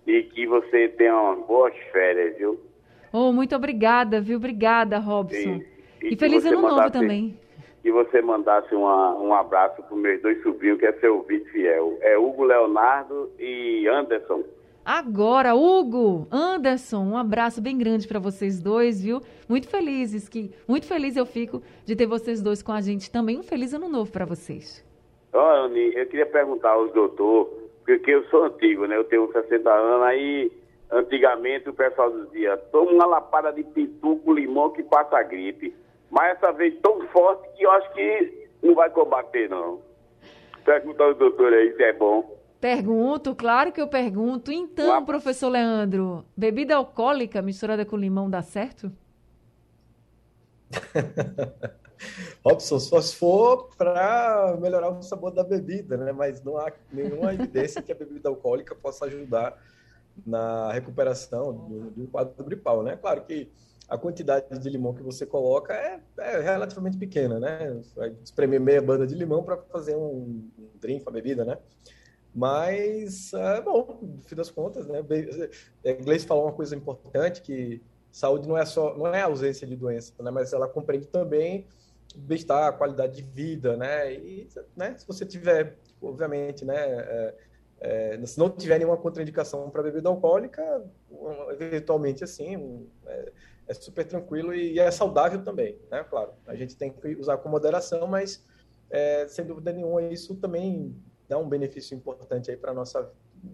[0.05, 2.59] e que você tenha umas boas férias, viu?
[3.11, 4.37] Oh, muito obrigada, viu?
[4.37, 5.61] Obrigada, Robson.
[6.03, 7.39] E, e, e feliz ano novo também
[7.85, 11.45] que você mandasse uma, um abraço para os meus dois sobrinhos, que é seu ouvinte
[11.51, 11.95] fiel.
[12.01, 14.43] É Hugo Leonardo e Anderson.
[14.85, 19.19] Agora, Hugo, Anderson, um abraço bem grande para vocês dois, viu?
[19.49, 23.39] Muito felizes que, muito feliz eu fico de ter vocês dois com a gente também.
[23.39, 24.85] Um feliz ano novo para vocês.
[25.33, 27.51] Oh, Anny, eu queria perguntar aos doutores,
[27.83, 28.95] porque eu sou antigo, né?
[28.95, 30.51] Eu tenho 60 anos, aí
[30.91, 35.73] antigamente o pessoal dizia, toma uma lapada de pitu com limão que passa a gripe
[36.09, 39.81] mas essa vez tão forte que eu acho que não vai combater, não.
[40.63, 42.34] Pergunta ao doutor aí se é bom.
[42.65, 44.51] Pergunto, claro que eu pergunto.
[44.51, 45.05] Então, Uma...
[45.05, 48.91] professor Leandro, bebida alcoólica misturada com limão dá certo?
[52.43, 56.11] Robson, só se for para melhorar o sabor da bebida, né?
[56.11, 59.63] Mas não há nenhuma evidência que a bebida alcoólica possa ajudar
[60.25, 62.97] na recuperação do, do quadro gripal, né?
[62.97, 63.47] Claro que
[63.87, 67.75] a quantidade de limão que você coloca é, é relativamente pequena, né?
[67.75, 71.59] Você vai espremer meia banda de limão para fazer um, um drink, uma bebida, né?
[72.35, 74.99] Mas, é, bom, no fim das contas, né?
[75.85, 79.73] É, Gleice falou uma coisa importante, que saúde não é só, não é ausência de
[79.73, 80.29] doença, né?
[80.29, 81.65] Mas ela compreende também
[82.13, 84.13] bem-estar, qualidade de vida, né?
[84.13, 84.97] E, né?
[84.97, 86.75] Se você tiver, obviamente, né?
[86.75, 87.35] É,
[87.79, 90.83] é, se não tiver nenhuma contraindicação para bebida alcoólica,
[91.51, 93.31] eventualmente, assim, é,
[93.67, 96.03] é super tranquilo e é saudável também, né?
[96.03, 98.43] Claro, a gente tem que usar com moderação, mas
[98.89, 100.93] é, sem dúvida nenhuma isso também
[101.27, 103.09] dá um benefício importante aí para a nossa,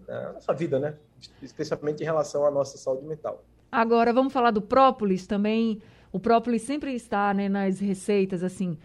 [0.06, 0.96] né, nossa vida, né?
[1.42, 3.44] Especialmente em relação à nossa saúde mental.
[3.70, 5.80] Agora, vamos falar do própolis também.
[6.12, 8.76] O própolis sempre está né, nas receitas, assim,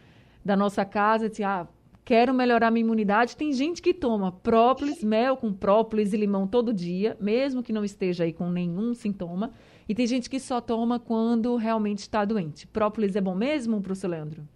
[0.44, 1.30] da nossa casa.
[1.30, 1.68] De, ah,
[2.06, 3.36] quero melhorar minha imunidade.
[3.36, 7.84] Tem gente que toma própolis, mel com própolis e limão todo dia, mesmo que não
[7.84, 9.52] esteja aí com nenhum sintoma.
[9.90, 12.66] E tem gente que só toma quando realmente está doente.
[12.68, 14.48] Própolis é bom mesmo, professor Leandro?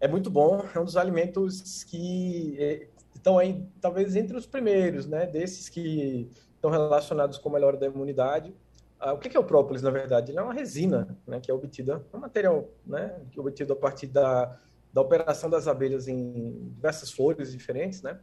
[0.00, 5.06] É muito bom, é um dos alimentos que é, estão aí, talvez, entre os primeiros,
[5.06, 5.26] né?
[5.26, 8.54] Desses que estão relacionados com a melhora da imunidade.
[9.00, 10.30] Ah, o que é o própolis, na verdade?
[10.32, 13.72] Ele é uma resina, né, que é obtida, é um material né, que é obtido
[13.72, 14.56] a partir da,
[14.92, 18.18] da operação das abelhas em diversas flores diferentes, né?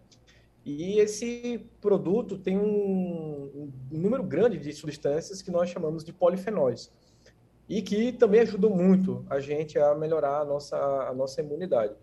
[0.66, 6.92] E esse produto tem um, um número grande de substâncias que nós chamamos de polifenóis
[7.68, 11.94] e que também ajudam muito a gente a melhorar a nossa, a nossa imunidade.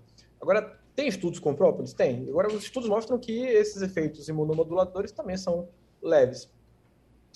[0.40, 1.92] Agora, tem estudos com própolis?
[1.92, 2.28] Tem.
[2.28, 5.68] Agora, os estudos mostram que esses efeitos imunomoduladores também são
[6.02, 6.50] leves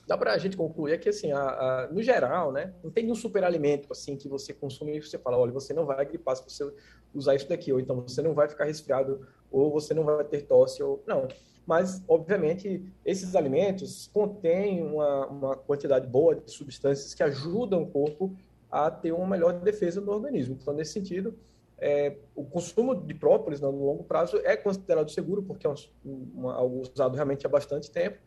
[0.07, 3.05] dá para a gente concluir é que, assim, a, a, no geral, né, não tem
[3.05, 6.45] nenhum superalimento, assim, que você consome e você fala, olha, você não vai gripar se
[6.45, 6.73] você
[7.13, 10.43] usar isso daqui, ou então você não vai ficar resfriado, ou você não vai ter
[10.43, 11.03] tosse, ou...
[11.07, 11.27] Não.
[11.67, 18.37] Mas, obviamente, esses alimentos contêm uma, uma quantidade boa de substâncias que ajudam o corpo
[18.71, 20.57] a ter uma melhor defesa do organismo.
[20.61, 21.37] Então, nesse sentido,
[21.79, 26.83] é, o consumo de própolis no longo prazo é considerado seguro, porque é um, algo
[26.83, 28.19] usado realmente há bastante tempo,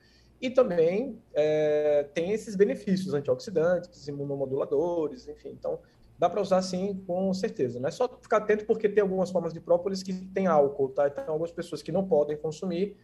[0.41, 5.49] e também é, tem esses benefícios antioxidantes, imunomoduladores, enfim.
[5.49, 5.79] Então,
[6.17, 7.79] dá para usar sim, com certeza.
[7.79, 11.07] Não é só ficar atento porque tem algumas formas de própolis que tem álcool, tá?
[11.07, 12.95] Então, algumas pessoas que não podem consumir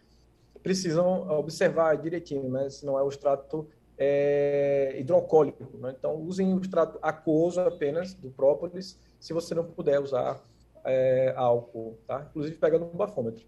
[0.62, 2.68] precisam observar direitinho, né?
[2.70, 3.68] Se não é o extrato
[3.98, 5.76] é, hidroalcoólico.
[5.78, 5.94] Né?
[5.98, 10.42] Então, usem o extrato aquoso apenas do própolis, se você não puder usar
[10.84, 12.26] é, álcool, tá?
[12.30, 13.44] Inclusive pegando um bafômetro.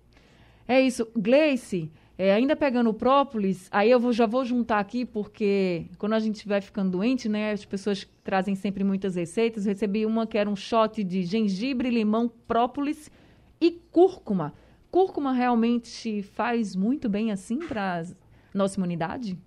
[0.66, 1.06] É isso.
[1.16, 1.90] Gleice,
[2.20, 6.18] é, ainda pegando o própolis, aí eu vou, já vou juntar aqui, porque quando a
[6.18, 9.64] gente vai ficando doente, né, as pessoas trazem sempre muitas receitas.
[9.64, 13.08] Eu recebi uma que era um shot de gengibre, limão, própolis
[13.60, 14.52] e cúrcuma.
[14.90, 18.04] Cúrcuma realmente faz muito bem assim para
[18.52, 19.38] nossa imunidade?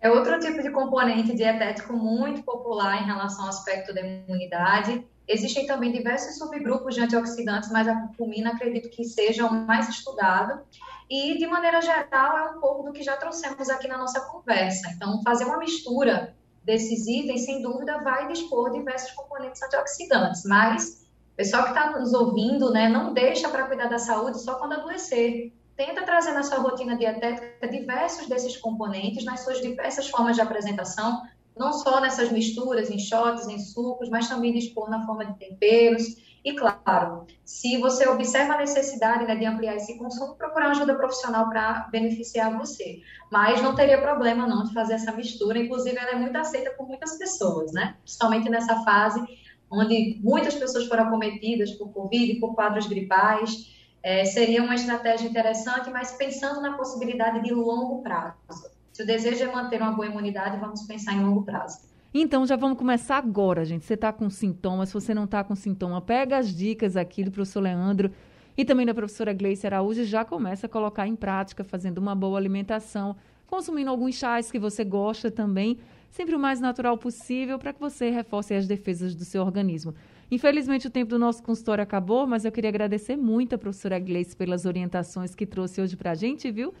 [0.00, 5.06] É outro tipo de componente dietético muito popular em relação ao aspecto da imunidade.
[5.26, 10.60] Existem também diversos subgrupos de antioxidantes, mas a curcumina acredito que seja o mais estudado.
[11.08, 14.90] E, de maneira geral, é um pouco do que já trouxemos aqui na nossa conversa.
[14.90, 20.42] Então, fazer uma mistura desses itens, sem dúvida, vai dispor diversos componentes antioxidantes.
[20.44, 21.06] Mas,
[21.36, 25.52] pessoal que está nos ouvindo, né, não deixa para cuidar da saúde só quando adoecer.
[25.76, 31.22] Tenta trazer na sua rotina dietética diversos desses componentes, nas suas diversas formas de apresentação,
[31.56, 36.16] não só nessas misturas, em shots, em sucos, mas também dispor na forma de temperos
[36.44, 41.48] e claro, se você observa a necessidade né, de ampliar esse consumo, procurar ajuda profissional
[41.48, 43.00] para beneficiar você.
[43.32, 46.86] Mas não teria problema não de fazer essa mistura, inclusive ela é muito aceita por
[46.86, 47.96] muitas pessoas, né?
[48.02, 49.24] Principalmente nessa fase
[49.70, 53.72] onde muitas pessoas foram acometidas por Covid, por quadros gripais.
[54.02, 58.73] É, seria uma estratégia interessante, mas pensando na possibilidade de longo prazo.
[58.94, 61.80] Se o desejo é manter uma boa imunidade, vamos pensar em longo prazo.
[62.14, 63.84] Então, já vamos começar agora, gente.
[63.84, 67.32] Você está com sintomas, se você não está com sintoma, pega as dicas aqui do
[67.32, 68.12] professor Leandro
[68.56, 72.14] e também da professora Gleice Araújo e já começa a colocar em prática, fazendo uma
[72.14, 73.16] boa alimentação,
[73.48, 75.76] consumindo alguns chás que você gosta também,
[76.08, 79.92] sempre o mais natural possível para que você reforce as defesas do seu organismo.
[80.30, 84.36] Infelizmente, o tempo do nosso consultório acabou, mas eu queria agradecer muito a professora Gleice
[84.36, 86.72] pelas orientações que trouxe hoje para a gente, viu?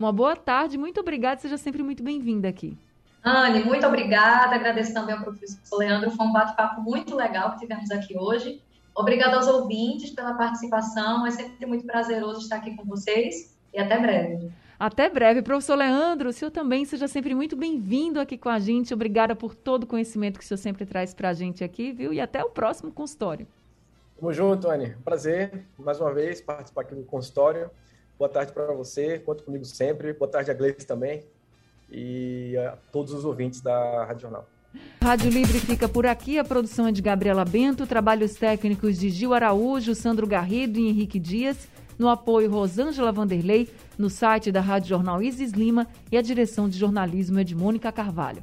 [0.00, 2.74] Uma boa tarde, muito obrigada, seja sempre muito bem-vinda aqui.
[3.22, 4.54] Anne, muito obrigada.
[4.54, 6.10] Agradeço também ao professor Leandro.
[6.10, 8.62] Foi um bate-papo muito legal que tivemos aqui hoje.
[8.94, 11.26] Obrigada aos ouvintes pela participação.
[11.26, 13.54] É sempre muito prazeroso estar aqui com vocês.
[13.74, 14.50] E até breve.
[14.78, 15.42] Até breve.
[15.42, 18.94] Professor Leandro, o senhor também seja sempre muito bem-vindo aqui com a gente.
[18.94, 22.10] Obrigada por todo o conhecimento que o senhor sempre traz para a gente aqui, viu?
[22.10, 23.46] E até o próximo consultório.
[24.18, 24.96] Tamo junto, Anne.
[25.04, 27.70] Prazer, mais uma vez, participar aqui do consultório.
[28.20, 29.18] Boa tarde para você.
[29.18, 30.12] Conta comigo sempre.
[30.12, 31.24] Boa tarde a Gleice também
[31.90, 34.46] e a todos os ouvintes da Rádio Jornal.
[35.02, 36.38] Rádio Livre fica por aqui.
[36.38, 41.18] A produção é de Gabriela Bento, trabalhos técnicos de Gil Araújo, Sandro Garrido e Henrique
[41.18, 41.66] Dias.
[41.98, 43.70] No apoio, Rosângela Vanderlei.
[43.96, 47.90] No site da Rádio Jornal Isis Lima e a direção de jornalismo é de Mônica
[47.90, 48.42] Carvalho.